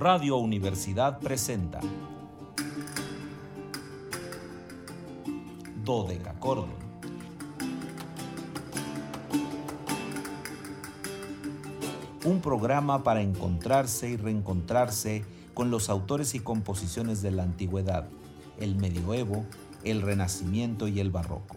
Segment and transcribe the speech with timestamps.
[0.00, 1.78] Radio Universidad presenta
[5.84, 6.70] Dodecacordon.
[12.24, 15.22] Un programa para encontrarse y reencontrarse
[15.52, 18.08] con los autores y composiciones de la antigüedad,
[18.58, 19.44] el medioevo,
[19.84, 21.56] el renacimiento y el barroco.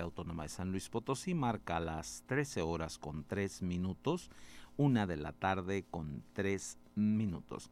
[0.00, 4.30] Autónoma de San Luis Potosí marca las 13 horas con 3 minutos,
[4.76, 7.70] una de la tarde con 3 minutos.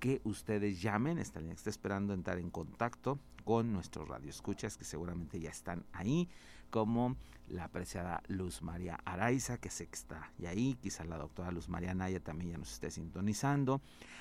[0.00, 4.84] que ustedes llamen, esta línea que está esperando entrar en contacto con nuestros radioescuchas que
[4.84, 6.28] seguramente ya están ahí,
[6.70, 7.16] como
[7.48, 11.68] la apreciada Luz María Araiza, que sé que está y ahí, quizá la doctora Luz
[11.68, 13.80] María Naya también ya nos esté sintonizando,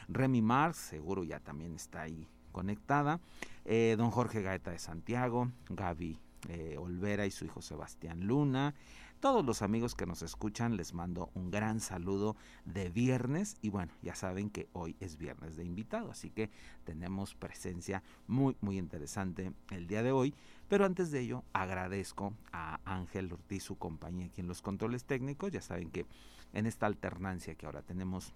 [0.09, 3.19] Remy Marx seguro ya también está ahí conectada,
[3.66, 6.19] eh, don Jorge Gaeta de Santiago, Gaby
[6.50, 8.75] eh, Olvera y su hijo Sebastián Luna,
[9.19, 13.91] todos los amigos que nos escuchan les mando un gran saludo de viernes y bueno,
[14.01, 16.49] ya saben que hoy es viernes de invitado, así que
[16.83, 20.33] tenemos presencia muy muy interesante el día de hoy,
[20.67, 25.51] pero antes de ello agradezco a Ángel Ortiz su compañía aquí en los controles técnicos,
[25.51, 26.05] ya saben que
[26.53, 28.33] en esta alternancia que ahora tenemos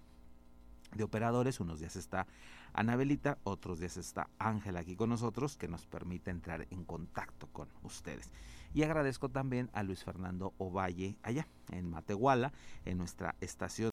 [0.94, 1.60] de operadores.
[1.60, 2.26] Unos días está
[2.72, 7.68] Anabelita, otros días está Ángel aquí con nosotros, que nos permite entrar en contacto con
[7.82, 8.30] ustedes.
[8.72, 12.52] Y agradezco también a Luis Fernando Ovalle, allá en Matehuala,
[12.84, 13.92] en nuestra estación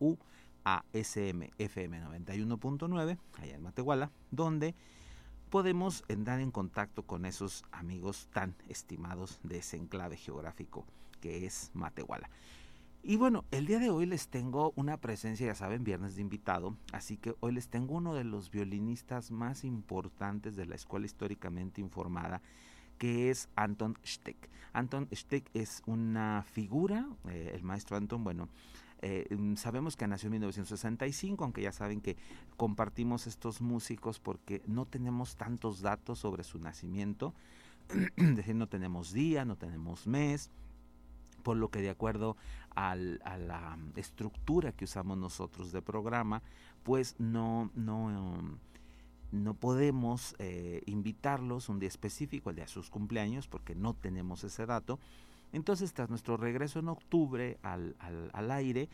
[0.00, 0.18] HU
[0.64, 4.74] ASM FM 91.9, allá en Matehuala, donde
[5.50, 10.84] podemos entrar en contacto con esos amigos tan estimados de ese enclave geográfico
[11.20, 12.28] que es Matehuala.
[13.08, 16.76] Y bueno, el día de hoy les tengo una presencia, ya saben, viernes de invitado,
[16.92, 21.80] así que hoy les tengo uno de los violinistas más importantes de la escuela históricamente
[21.80, 22.42] informada,
[22.98, 24.36] que es Anton Steck.
[24.72, 28.48] Anton Steck es una figura, eh, el maestro Anton, bueno,
[29.02, 29.26] eh,
[29.56, 32.16] sabemos que nació en 1965, aunque ya saben que
[32.56, 37.34] compartimos estos músicos porque no tenemos tantos datos sobre su nacimiento,
[38.16, 40.50] es decir, no tenemos día, no tenemos mes,
[41.42, 42.36] por lo que de acuerdo
[42.74, 46.42] a la estructura que usamos nosotros de programa,
[46.82, 48.58] pues no, no,
[49.32, 54.44] no podemos eh, invitarlos un día específico, el día de sus cumpleaños, porque no tenemos
[54.44, 54.98] ese dato.
[55.52, 58.88] Entonces, tras nuestro regreso en octubre al, al, al aire,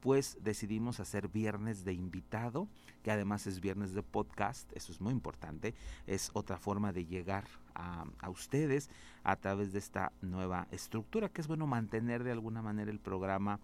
[0.00, 2.68] pues decidimos hacer viernes de invitado,
[3.02, 5.74] que además es viernes de podcast, eso es muy importante,
[6.06, 7.44] es otra forma de llegar
[7.74, 8.90] a, a, ustedes
[9.24, 13.58] a través de esta nueva estructura, que es bueno mantener de alguna manera el programa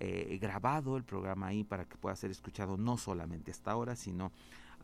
[0.00, 4.32] eh, grabado, el programa ahí para que pueda ser escuchado no solamente hasta ahora, sino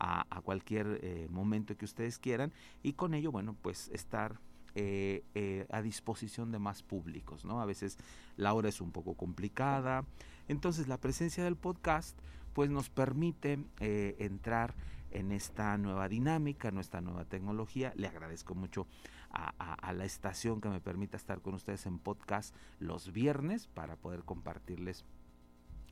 [0.03, 2.51] a, cualquier eh, momento que ustedes quieran
[2.81, 4.39] y con ello, bueno, pues estar
[4.73, 7.59] eh, eh, a disposición de más públicos, ¿no?
[7.59, 7.97] A veces
[8.37, 10.05] la hora es un poco complicada,
[10.47, 12.17] entonces la presencia del podcast
[12.53, 14.73] pues nos permite eh, entrar
[15.11, 17.91] en esta nueva dinámica, en esta nueva tecnología.
[17.97, 18.87] Le agradezco mucho
[19.29, 23.97] a, a, la estación que me permita estar con ustedes en podcast los viernes para
[23.97, 25.03] poder compartirles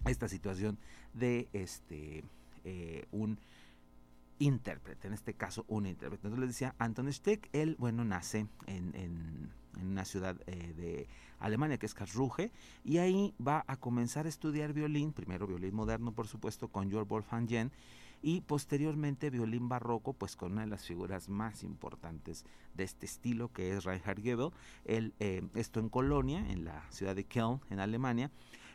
[0.05, 0.77] esta situación
[1.13, 2.23] de este
[3.11, 3.39] un
[4.39, 6.27] intérprete, en este caso un intérprete.
[6.27, 8.95] Entonces les decía, Anton Steck, él, bueno, nace en,
[9.79, 11.07] en una ciudad eh, de
[11.39, 12.51] Alemania que es Karlsruhe
[12.83, 17.07] y ahí va a comenzar a estudiar violín, primero violín moderno por supuesto con Georg
[17.07, 17.71] Wolfgang Jen
[18.21, 23.51] y posteriormente violín barroco pues con una de las figuras más importantes de este estilo
[23.51, 24.51] que es Reinhard Goebel,
[24.85, 28.31] él, eh, esto en Colonia, en la ciudad de Köln, en Alemania,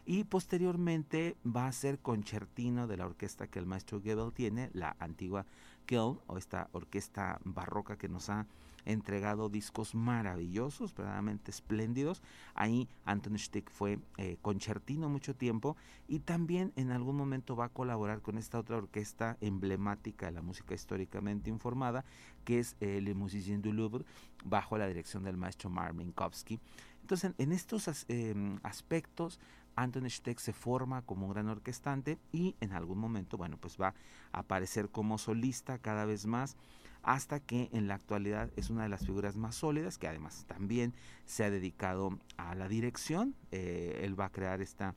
[0.06, 4.96] y posteriormente va a ser concertino de la orquesta que el maestro Goebel tiene, la
[4.98, 5.46] antigua
[5.92, 8.46] O esta orquesta barroca que nos ha
[8.86, 12.22] entregado discos maravillosos, verdaderamente espléndidos.
[12.54, 15.76] Ahí Anton Stick fue eh, concertino mucho tiempo
[16.08, 20.42] y también en algún momento va a colaborar con esta otra orquesta emblemática de la
[20.42, 22.04] música históricamente informada,
[22.44, 24.04] que es eh, Le Musiciens du Louvre,
[24.44, 26.60] bajo la dirección del maestro Mark Minkowski.
[27.02, 29.38] Entonces, en, estos em, aspectos,
[29.76, 33.94] Anton Steck se forma como un gran orquestante y en algún momento, bueno, pues va
[34.32, 36.56] a aparecer como solista cada vez más
[37.04, 40.94] hasta que en la actualidad es una de las figuras más sólidas, que además también
[41.26, 43.34] se ha dedicado a la dirección.
[43.52, 44.94] Eh, él va a crear esta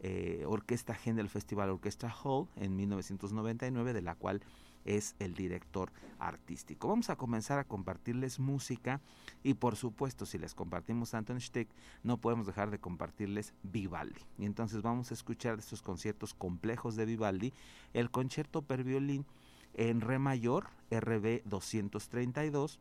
[0.00, 4.42] eh, orquesta Händel Festival Orchestra Hall en 1999, de la cual
[4.88, 6.88] es el director artístico.
[6.88, 9.00] Vamos a comenzar a compartirles música
[9.42, 11.68] y por supuesto si les compartimos Anton Stick
[12.02, 14.22] no podemos dejar de compartirles Vivaldi.
[14.38, 17.52] Y entonces vamos a escuchar estos conciertos complejos de Vivaldi,
[17.92, 19.26] el concierto per violín
[19.74, 22.80] en re mayor, RB 232.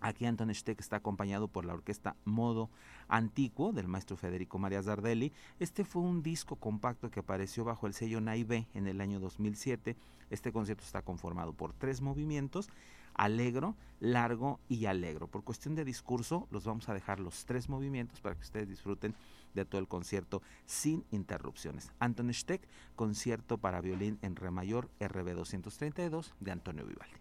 [0.00, 2.70] Aquí Anton Steck está acompañado por la orquesta Modo
[3.08, 5.32] Antiguo del maestro Federico María Zardelli.
[5.58, 9.96] Este fue un disco compacto que apareció bajo el sello Naive en el año 2007.
[10.30, 12.70] Este concierto está conformado por tres movimientos,
[13.14, 15.26] alegro, largo y alegro.
[15.26, 19.14] Por cuestión de discurso, los vamos a dejar los tres movimientos para que ustedes disfruten
[19.54, 21.92] de todo el concierto sin interrupciones.
[21.98, 22.62] Anton Steck,
[22.96, 27.19] concierto para violín en re mayor RB 232 de Antonio Vivaldi.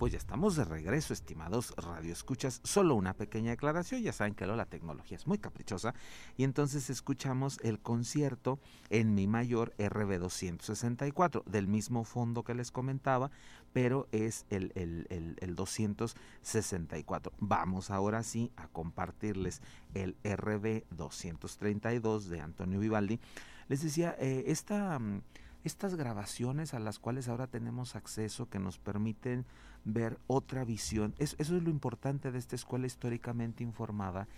[0.00, 2.62] Pues ya estamos de regreso, estimados radioescuchas.
[2.64, 5.94] Solo una pequeña aclaración, ya saben que la tecnología es muy caprichosa.
[6.38, 8.58] Y entonces escuchamos el concierto
[8.88, 13.30] en Mi Mayor RB264, del mismo fondo que les comentaba,
[13.74, 17.34] pero es el, el, el 264.
[17.38, 19.60] Vamos ahora sí a compartirles
[19.92, 23.20] el RB232 de Antonio Vivaldi.
[23.68, 25.20] Les decía, eh, esta, mm,
[25.64, 29.44] estas grabaciones a las cuales ahora tenemos acceso que nos permiten
[29.84, 31.14] ver otra visión.
[31.18, 34.28] eso es lo importante de esta escuela históricamente informada,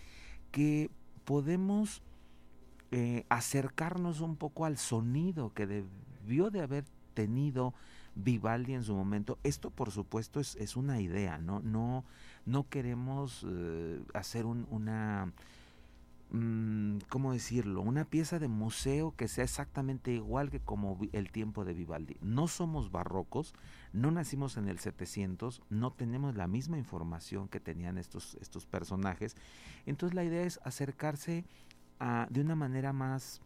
[0.50, 0.91] que
[1.25, 2.02] podemos
[2.91, 7.75] eh, acercarnos un poco al sonido que debió de haber tenido
[8.14, 9.38] Vivaldi en su momento.
[9.43, 11.61] Esto, por supuesto, es, es una idea, ¿no?
[11.61, 12.05] No,
[12.45, 15.33] no queremos eh, hacer un, una
[17.11, 17.83] ¿cómo decirlo?
[17.83, 22.17] Una pieza de museo que sea exactamente igual que como el tiempo de Vivaldi.
[22.23, 23.55] No somos barrocos,
[23.93, 29.37] no nacimos en el 700, no tenemos la misma información que tenían estos, estos personajes.
[29.85, 31.45] Entonces la idea es acercarse
[32.01, 33.43] a, de una manera más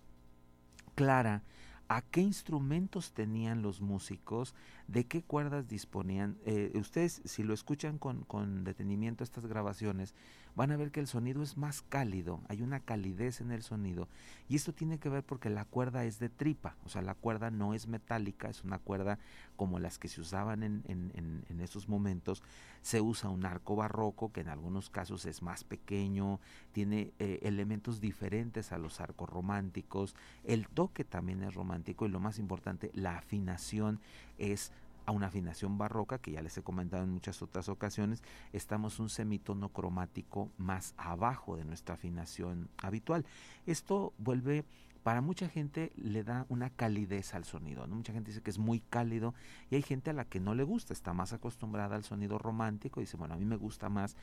[0.94, 1.42] clara
[1.88, 4.54] a qué instrumentos tenían los músicos,
[4.88, 6.36] de qué cuerdas disponían.
[6.44, 10.14] Eh, ustedes, si lo escuchan con, con detenimiento estas grabaciones,
[10.56, 14.08] van a ver que el sonido es más cálido, hay una calidez en el sonido
[14.48, 17.50] y esto tiene que ver porque la cuerda es de tripa, o sea, la cuerda
[17.50, 19.18] no es metálica, es una cuerda
[19.56, 22.42] como las que se usaban en, en, en, esos momentos,
[22.80, 26.40] se usa un arco barroco que en algunos casos es más pequeño,
[26.72, 30.14] tiene eh, elementos diferentes a los arcos románticos,
[30.44, 34.00] el toque también es romántico y lo más importante, la afinación
[34.38, 34.72] es
[35.06, 39.08] a una afinación barroca, que ya les he comentado en muchas otras ocasiones, estamos un
[39.08, 43.24] semitono cromático más abajo de nuestra afinación habitual.
[43.66, 44.64] Esto vuelve,
[45.04, 47.94] para mucha gente le da una calidez al sonido, ¿no?
[47.94, 49.34] Mucha gente dice que es muy cálido
[49.70, 53.00] y hay gente a la que no le gusta, está más acostumbrada al sonido romántico
[53.00, 54.16] y dice, bueno, a mí me gusta más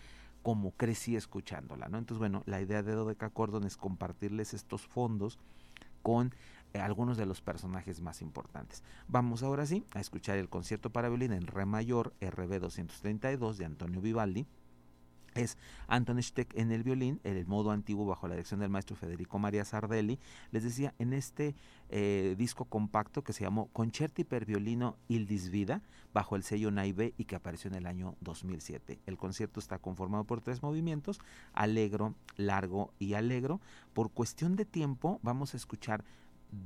[0.43, 1.97] como crecí escuchándola, ¿no?
[1.97, 5.39] Entonces, bueno, la idea de Dodeca Cordon es compartirles estos fondos
[6.01, 6.35] con
[6.79, 8.83] algunos de los personajes más importantes.
[9.07, 13.65] Vamos ahora sí a escuchar el concierto para violín en re mayor RB 232 de
[13.65, 14.45] Antonio Vivaldi.
[15.35, 15.57] Es
[15.87, 19.39] Anton Steck en el violín, en el modo antiguo bajo la dirección del maestro Federico
[19.39, 20.19] María Sardelli.
[20.51, 21.55] Les decía, en este
[21.89, 25.81] eh, disco compacto que se llamó Concerti per violino Il Disvida,
[26.13, 28.99] bajo el sello Naive y que apareció en el año 2007.
[29.07, 31.19] El concierto está conformado por tres movimientos,
[31.53, 33.59] alegro, largo y alegro.
[33.93, 36.03] Por cuestión de tiempo, vamos a escuchar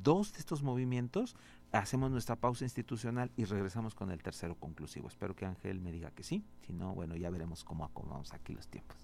[0.04, 1.36] dos de estos movimientos,
[1.72, 5.08] hacemos nuestra pausa institucional y regresamos con el tercero conclusivo.
[5.08, 8.54] Espero que Ángel me diga que sí, si no, bueno, ya veremos cómo acomodamos aquí
[8.54, 8.98] los tiempos.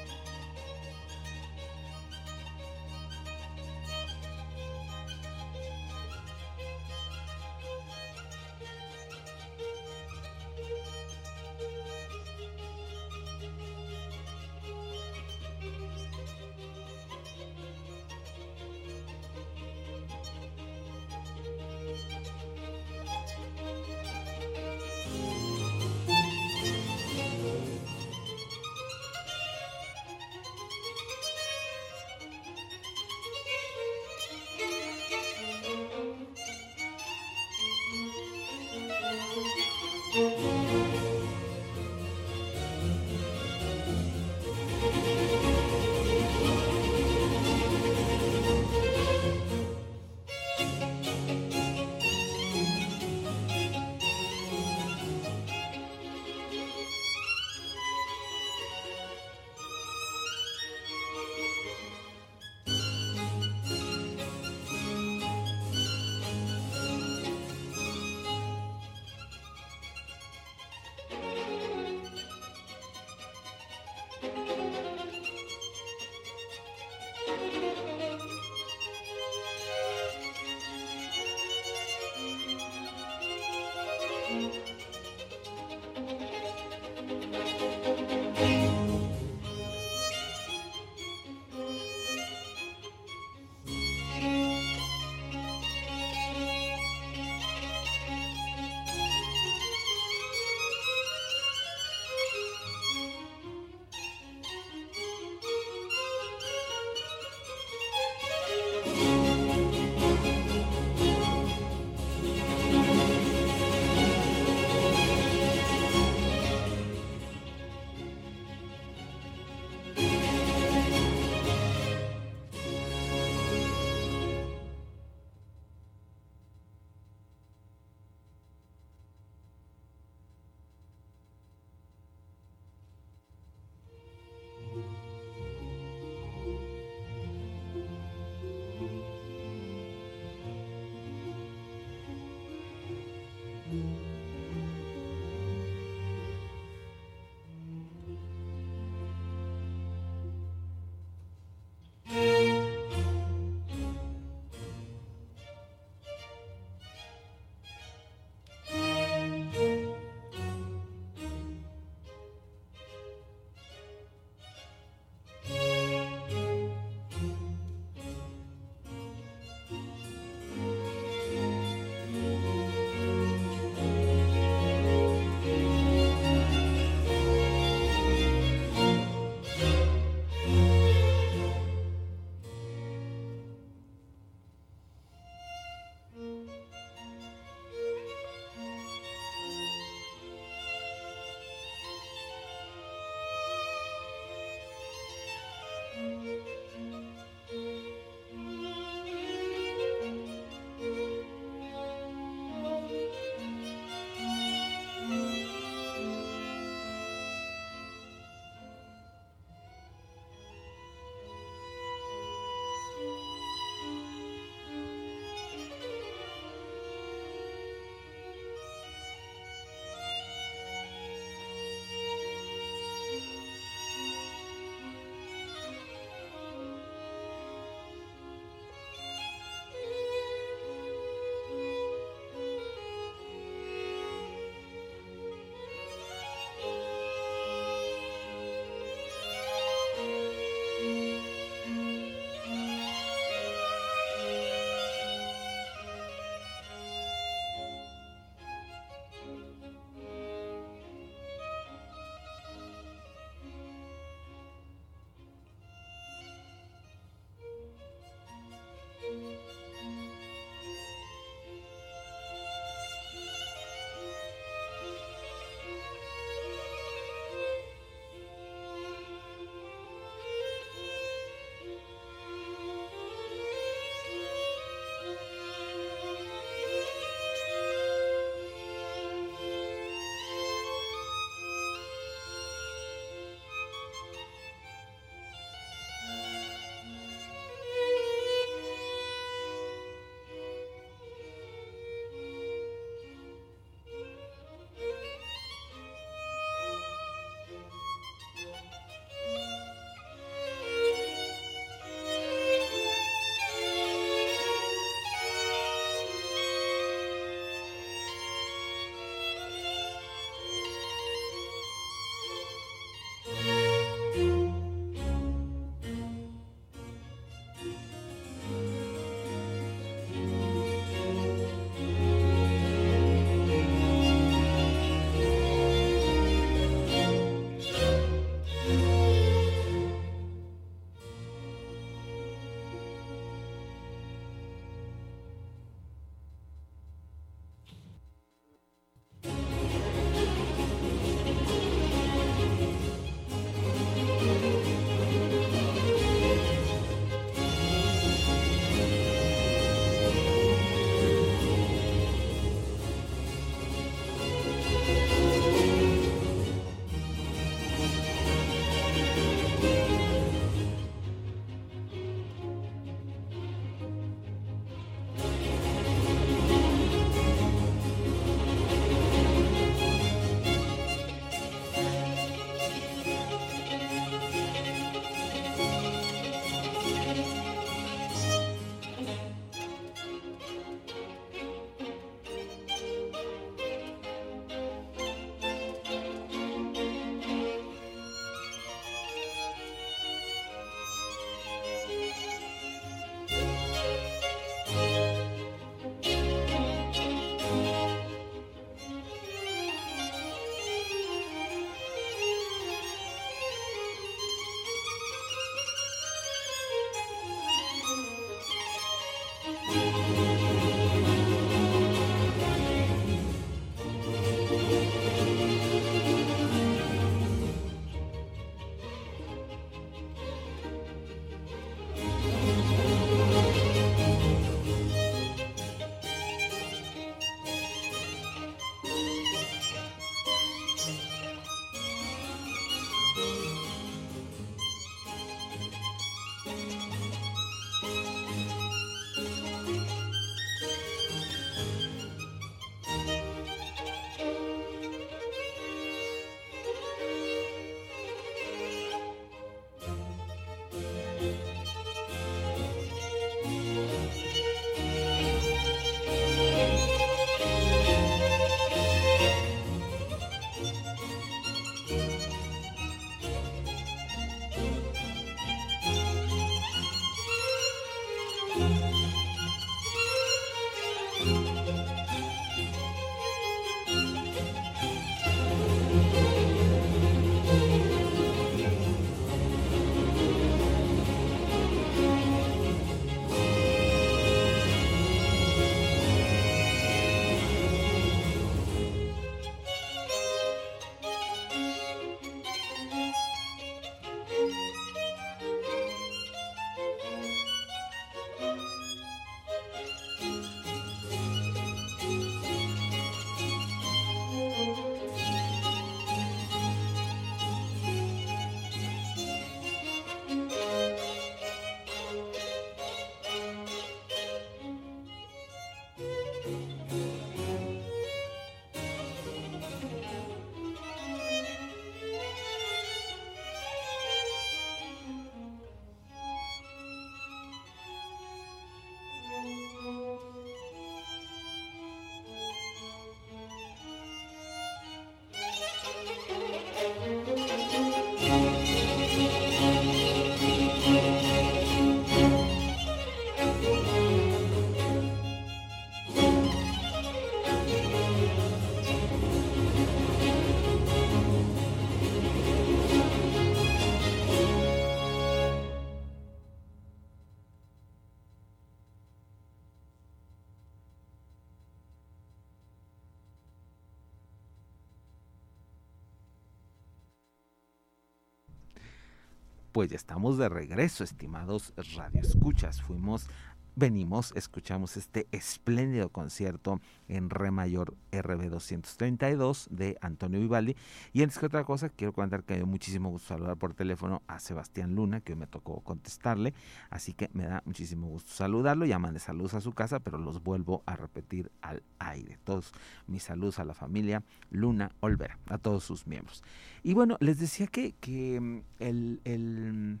[569.76, 572.80] Pues ya estamos de regreso, estimados radioescuchas.
[572.80, 573.28] Fuimos
[573.76, 580.74] venimos, escuchamos este espléndido concierto en Re mayor RB 232 de Antonio Vivaldi.
[581.12, 584.22] Y antes que otra cosa, quiero comentar que me dio muchísimo gusto saludar por teléfono
[584.26, 586.54] a Sebastián Luna, que hoy me tocó contestarle.
[586.88, 588.86] Así que me da muchísimo gusto saludarlo.
[588.86, 592.38] Ya de saludos a su casa, pero los vuelvo a repetir al aire.
[592.44, 592.72] Todos
[593.06, 596.42] mis saludos a la familia Luna Olvera, a todos sus miembros.
[596.82, 600.00] Y bueno, les decía que, que mm, el, el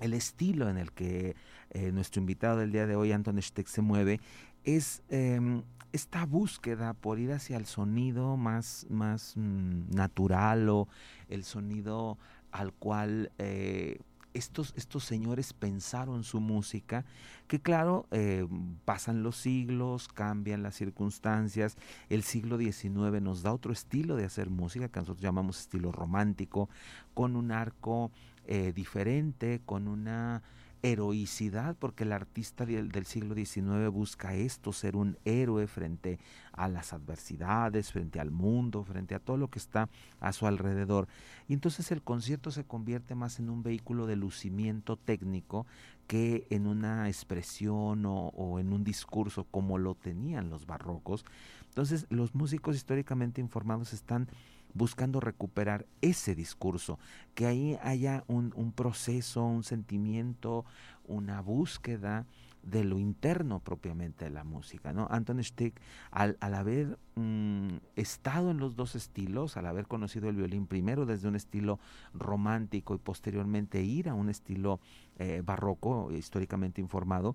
[0.00, 1.36] el estilo en el que
[1.70, 4.20] eh, nuestro invitado del día de hoy, Anton Steck, se mueve,
[4.64, 10.88] es em, esta búsqueda por ir hacia el sonido más, más mm, natural o
[11.28, 12.18] el sonido
[12.50, 13.98] al cual eh,
[14.34, 17.04] estos, estos señores pensaron su música,
[17.48, 18.46] que claro, eh,
[18.84, 21.76] pasan los siglos, cambian las circunstancias,
[22.08, 26.68] el siglo XIX nos da otro estilo de hacer música que nosotros llamamos estilo romántico,
[27.14, 28.12] con un arco
[28.52, 30.42] eh, diferente, con una
[30.82, 36.18] heroicidad, porque el artista del, siglo XIX busca esto, ser un héroe frente
[36.50, 41.06] a las adversidades, frente al mundo, frente a todo lo que está a su alrededor.
[41.46, 45.64] Y entonces el concierto se convierte más en un vehículo de lucimiento técnico
[46.08, 51.24] que en una expresión o, o en un discurso como lo tenían los barrocos.
[51.68, 54.28] Entonces los músicos históricamente informados están
[54.74, 56.98] buscando recuperar ese discurso,
[57.34, 60.64] que ahí haya un, proceso, un sentimiento,
[61.06, 62.26] una búsqueda
[62.62, 64.92] de lo interno propiamente de la música.
[64.92, 65.08] ¿no?
[65.10, 65.80] Anton Stick,
[66.10, 71.28] al, haber mm, estado en los dos estilos, al haber conocido el violín primero desde
[71.28, 71.78] un estilo
[72.12, 74.80] romántico y posteriormente ir a un estilo
[75.18, 77.34] eh, barroco, históricamente informado,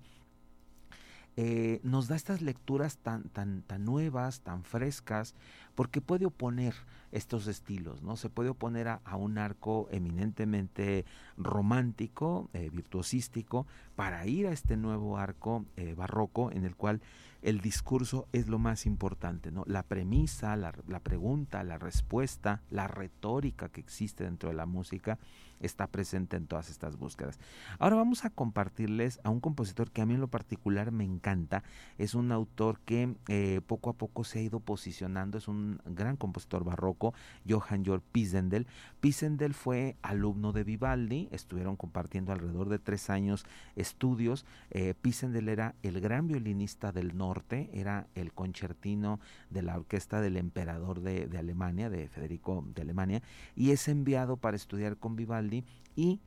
[1.38, 5.36] eh, nos da estas lecturas tan, tan, tan nuevas, tan frescas,
[5.76, 6.74] porque puede oponer
[7.12, 8.16] estos estilos, ¿no?
[8.16, 11.06] Se puede oponer a, un arco eminentemente
[11.38, 17.02] romántico, eh, virtuosístico, para ir a este nuevo arco eh, barroco en el cual
[17.46, 19.64] el discurso es lo más importante, ¿no?
[19.68, 20.72] La premisa, la,
[21.04, 25.20] pregunta, la respuesta, la retórica que existe dentro de la música
[25.60, 27.40] está presente en todas estas búsquedas.
[27.78, 31.64] Ahora vamos a compartirles a un compositor que a mí en lo particular me encanta.
[32.00, 36.18] Es un autor que eh, poco a poco se ha ido posicionando, es un gran
[36.18, 37.14] compositor barroco,
[37.48, 38.68] Johann Georg Pisendel.
[39.02, 44.46] Pisendel fue alumno de Vivaldi, estuvieron compartiendo alrededor de tres años estudios.
[44.72, 47.35] Eh, Pisendel era el gran violinista del norte,
[47.74, 49.20] era el concertino
[49.50, 53.22] de la orquesta del emperador de, de Alemania, de Federico de Alemania,
[53.56, 55.64] y es enviado para estudiar con Vivaldi
[55.96, 56.20] y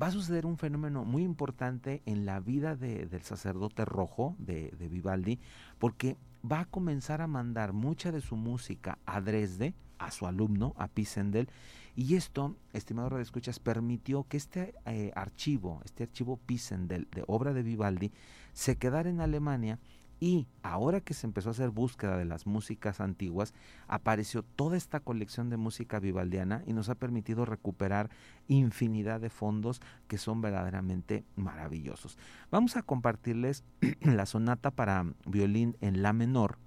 [0.00, 5.38] va a suceder un fenómeno muy importante en la vida del sacerdote rojo de, Vivaldi,
[5.78, 6.16] porque
[6.48, 10.88] va a comenzar a mandar mucha de su música a Dresde, a su alumno, a
[10.88, 11.48] Pisendel,
[11.96, 17.52] y esto, estimado Radio Escuchas, permitió que este eh, archivo, este archivo Pisendel de obra
[17.52, 18.12] de Vivaldi,
[18.52, 19.80] se quedara en Alemania
[20.20, 23.54] y ahora que se empezó a hacer búsqueda de las músicas antiguas,
[23.86, 28.10] apareció toda esta colección de música vivaldiana y nos ha permitido recuperar
[28.48, 32.18] infinidad de fondos que son verdaderamente maravillosos.
[32.50, 33.64] Vamos a compartirles
[34.00, 36.58] la sonata para violín en la menor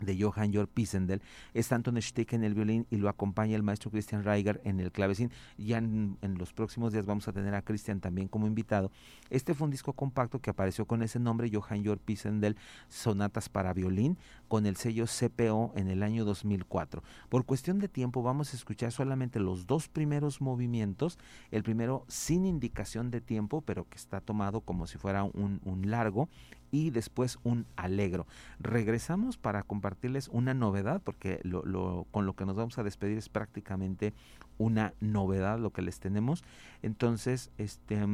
[0.00, 1.22] de Johann Georg Pisendel,
[1.54, 4.92] es Anton Stick en el violín y lo acompaña el maestro Christian Reiger en el
[4.92, 5.30] clavecín.
[5.58, 8.90] Ya en, los próximos días vamos a tener a Christian también como invitado.
[9.30, 12.56] Este fue un disco compacto que apareció con ese nombre, Johann Georg Pisendel,
[12.88, 17.02] Sonatas para Violín, con el sello CPO en el año 2004.
[17.28, 21.18] Por cuestión de tiempo vamos a escuchar solamente los dos primeros movimientos,
[21.50, 25.90] el primero sin indicación de tiempo, pero que está tomado como si fuera un, un
[25.90, 26.28] largo,
[26.76, 28.26] y después un alegro.
[28.60, 31.40] Regresamos para compartirles una novedad, porque
[32.10, 34.12] con lo que nos vamos a despedir es prácticamente
[34.58, 36.44] una novedad lo que les tenemos.
[36.82, 38.06] Entonces, este...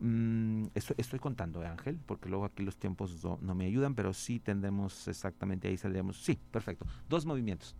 [0.00, 4.40] Mm, estoy, contando, ¿eh, Ángel, porque luego aquí los tiempos no, me ayudan, pero sí
[4.40, 6.16] tendremos exactamente ahí saldríamos.
[6.16, 6.84] Sí, perfecto.
[7.08, 7.76] Dos movimientos.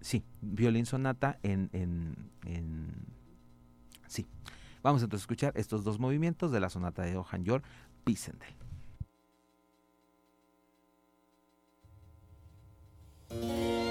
[0.00, 2.14] Sí, violín sonata en, en,
[2.46, 2.90] en
[4.06, 4.26] sí.
[4.82, 7.62] Vamos entonces a escuchar estos dos movimientos de la sonata de Johann Georg
[8.04, 8.54] Pisendel.
[13.40, 13.81] Yeah.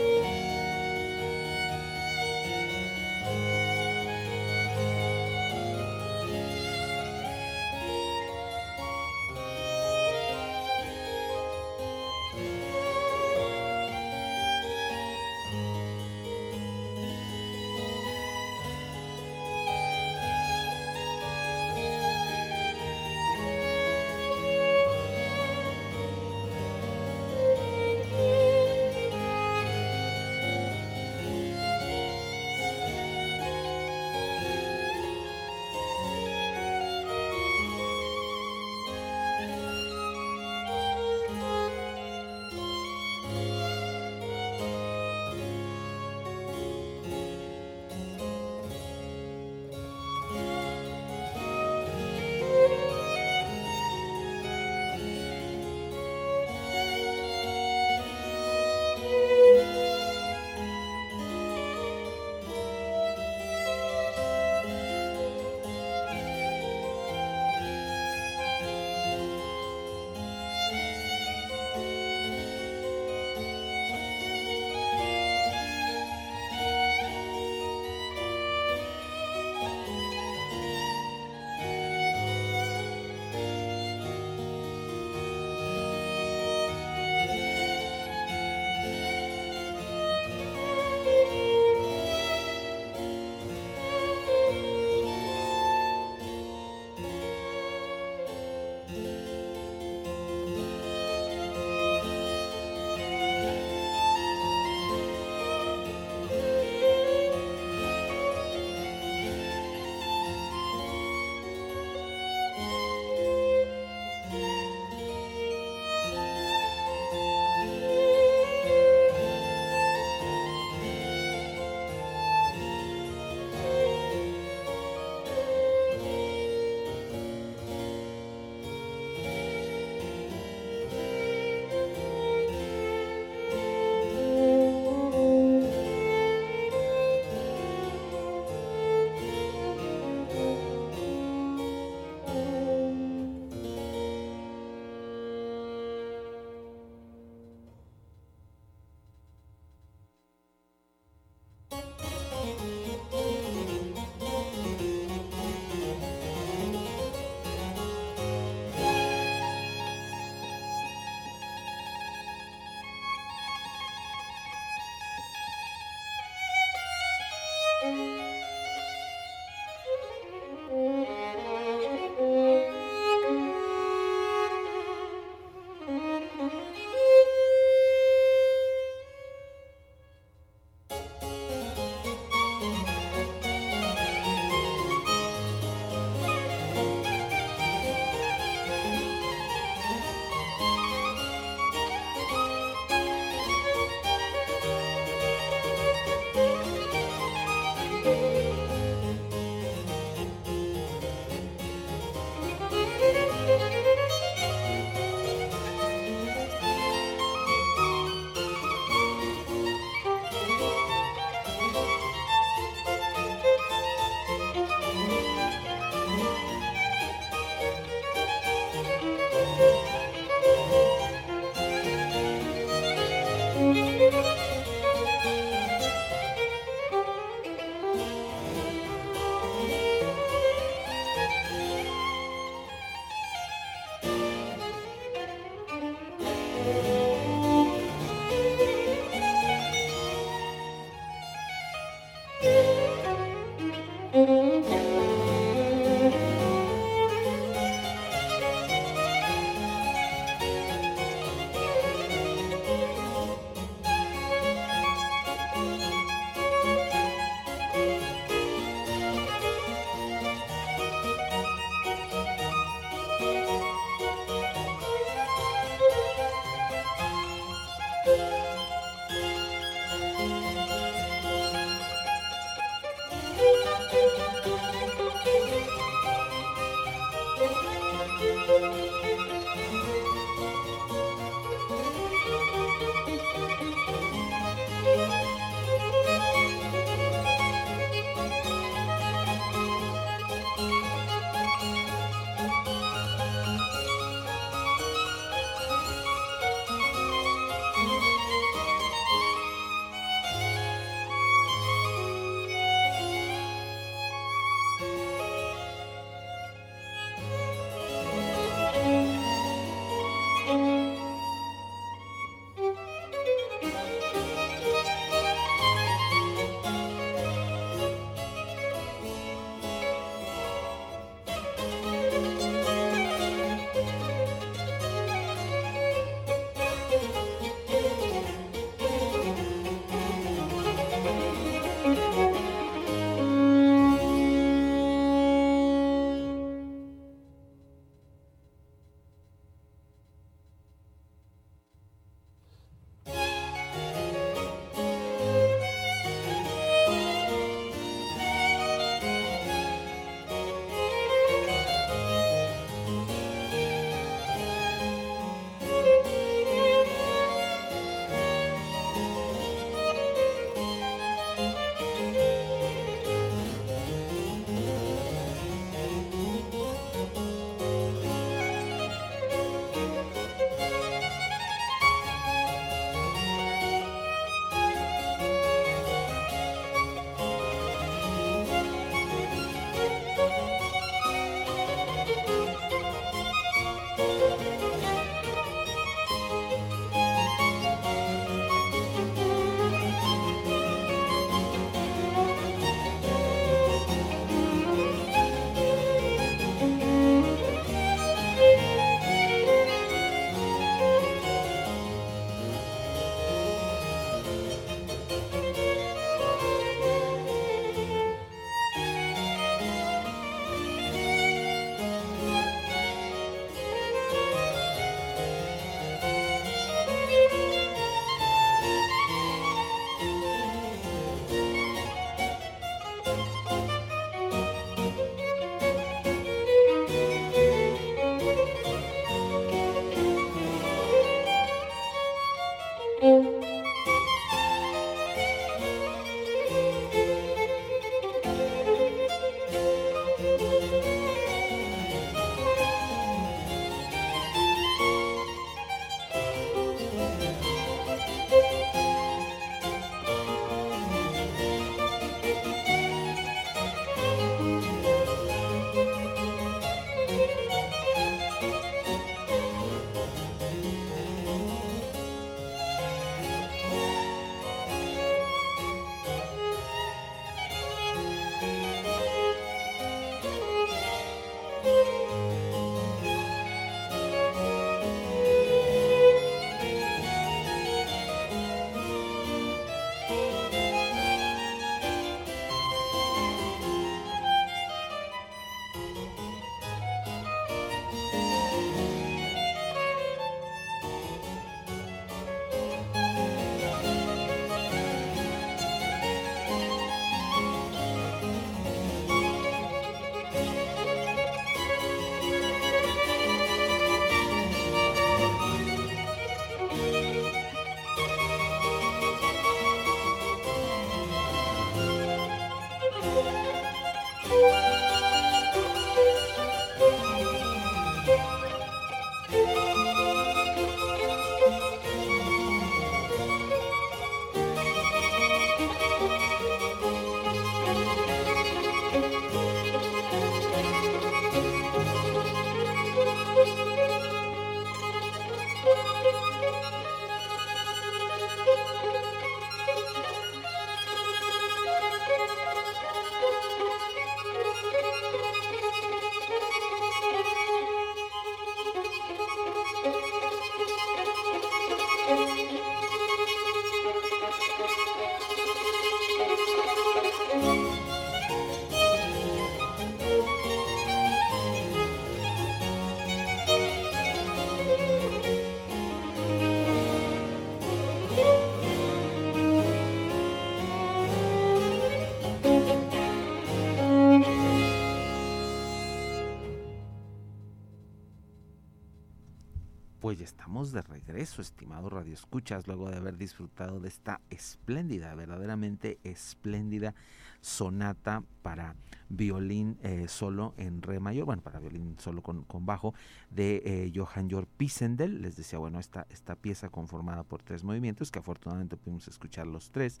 [580.02, 585.14] Pues ya estamos de regreso, estimado Radio Escuchas, luego de haber disfrutado de esta espléndida,
[585.14, 586.96] verdaderamente espléndida
[587.40, 588.74] sonata para
[589.08, 592.94] violín eh, solo en re mayor, bueno, para violín solo con, bajo,
[593.30, 595.22] de eh, Johann Georg Pisendel.
[595.22, 599.70] Les decía, bueno, esta, esta pieza conformada por tres movimientos, que afortunadamente pudimos escuchar los
[599.70, 600.00] tres,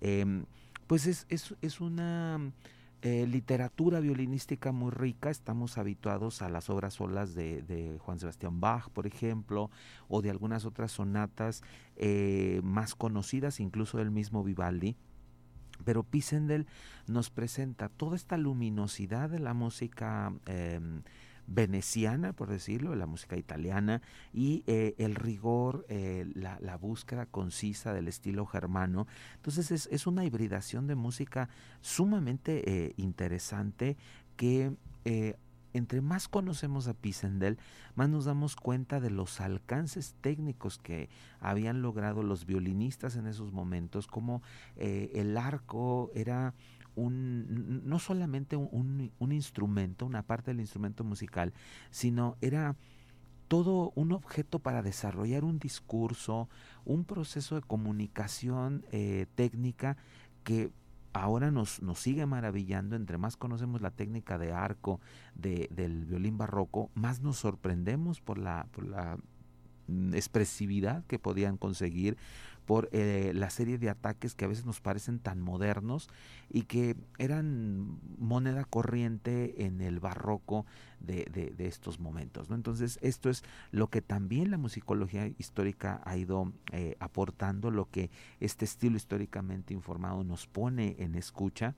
[0.00, 0.44] em,
[0.86, 2.52] pues es, es, es una
[3.02, 8.90] eh, literatura violinística muy rica, estamos habituados a las obras solas de, Juan Sebastián Bach,
[8.90, 9.70] por ejemplo,
[10.08, 11.62] o de algunas otras sonatas
[11.96, 14.96] eh, más conocidas, incluso del mismo Vivaldi.
[15.84, 16.68] Pero Pisendel
[17.08, 21.02] nos presenta toda esta luminosidad de la música em,
[21.46, 28.08] veneciana, por decirlo, la música italiana, y eh, el rigor, eh, la, búsqueda concisa del
[28.08, 29.06] estilo germano.
[29.36, 31.48] Entonces es, es una hibridación de música
[31.80, 33.96] sumamente eh, interesante
[34.36, 34.72] que
[35.74, 37.58] entre más conocemos a Pisendel,
[37.96, 41.08] más nos damos cuenta de los alcances técnicos que
[41.40, 44.42] habían logrado los violinistas en esos momentos, como
[44.76, 46.54] el arco era
[46.94, 51.52] un, no solamente un, un, instrumento, una parte del instrumento musical,
[51.90, 52.76] sino era
[53.48, 56.48] todo un objeto para desarrollar un discurso,
[56.84, 59.96] un proceso de comunicación eh, técnica
[60.42, 60.70] que
[61.12, 65.00] ahora nos, nos sigue maravillando, entre más conocemos la técnica de arco
[65.34, 69.18] de, del violín barroco, más nos sorprendemos por la, por la
[69.86, 72.16] mm, expresividad que podían conseguir,
[72.66, 76.08] por eh, la serie de ataques que a veces nos parecen tan modernos
[76.48, 80.66] y que eran moneda corriente en el barroco
[81.00, 81.24] de,
[81.56, 82.48] de, estos momentos.
[82.48, 82.54] ¿no?
[82.54, 88.10] Entonces, esto es lo que también la musicología histórica ha ido eh, aportando, lo que
[88.40, 91.74] este estilo históricamente informado nos pone en escucha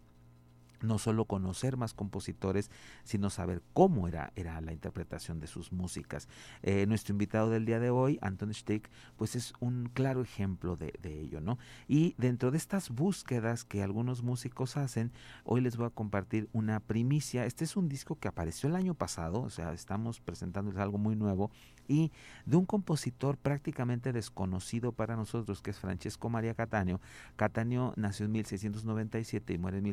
[0.85, 2.71] no solo conocer más compositores,
[3.05, 6.29] sino saber cómo era, era la interpretación de sus músicas.
[6.63, 10.93] Eh, nuestro invitado del día de hoy, Anton Stick, pues es un claro ejemplo de,
[11.05, 11.59] ello, ¿no?
[11.89, 15.13] Y dentro de estas búsquedas que algunos músicos hacen,
[15.45, 17.47] hoy les voy a compartir una primicia.
[17.47, 21.17] Este es un disco que apareció el año pasado, o sea, estamos presentándoles algo muy
[21.17, 21.51] nuevo,
[21.87, 22.13] y
[22.47, 26.99] de un compositor prácticamente desconocido para nosotros, que es Francesco María Catania.
[27.37, 29.85] Catania nació en 1697 y muere en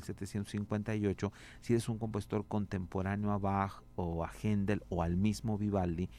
[0.82, 1.32] 1758.
[1.62, 6.10] Si es un compositor contemporáneo a Bach o a Händel o al mismo Vivaldi,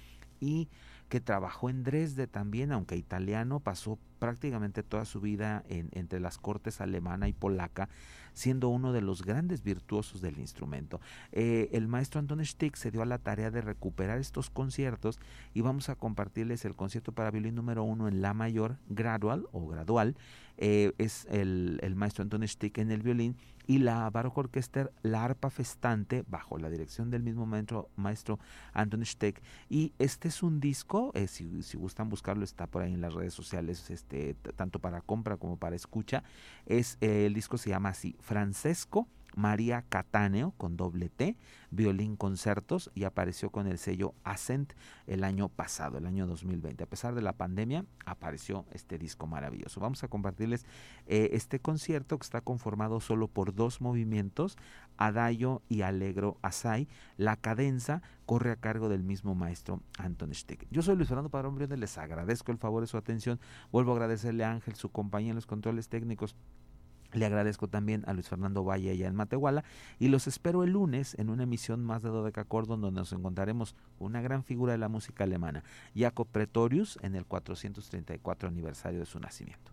[0.41, 0.69] y
[1.09, 6.39] que trabajó en Dresde también, aunque italiano, pasó prácticamente toda su vida en, entre las
[6.39, 7.91] cortes alemana y polaca,
[8.33, 11.01] siendo uno de los grandes virtuosos del instrumento.
[11.31, 15.21] Eh, el maestro Anton Stick se dio a la tarea de recuperar estos conciertos
[15.53, 19.67] y vamos a compartirles el concierto para violín número uno en La mayor, gradual o
[19.69, 20.17] gradual,
[20.57, 23.37] eh, es el, el maestro Anton Stick en el violín
[23.67, 28.39] y la Baroque Orchester La Arpa Festante, bajo la dirección del mismo maestro, maestro
[28.73, 29.43] Anton Steck.
[29.69, 31.47] Y este es un disco, eh, si,
[31.77, 35.77] gustan buscarlo, está por ahí en las redes sociales, este, tanto para compra como para
[35.77, 36.23] escucha.
[36.67, 39.07] Es, eh, el disco se llama así, Francesco
[39.37, 41.37] María Cataneo con doble T,
[41.71, 44.73] violín concertos y apareció con el sello Ascent
[45.07, 46.85] el año pasado, el año 2020.
[46.85, 49.81] A pesar de la pandemia, apareció este disco maravilloso.
[49.81, 50.67] Vamos a compartirles
[51.07, 54.57] eh, este concierto que está conformado solo por dos movimientos,
[54.97, 56.89] Adagio y Alegro Asai.
[57.17, 60.67] La cadenza corre a cargo del mismo maestro Anton Steck.
[60.71, 63.41] Yo soy Luis Fernando Padrón Briones, les agradezco el favor de su atención.
[63.71, 66.37] Vuelvo a agradecerle a Ángel su compañía en los controles técnicos
[67.13, 69.65] le agradezco también a Luis Fernando Valle allá en Matehuala
[69.99, 74.21] y los espero el lunes en una emisión más de Dodeca donde nos encontraremos una
[74.21, 79.73] gran figura de la música alemana, Jacob Pretorius, en el 434 aniversario de su nacimiento.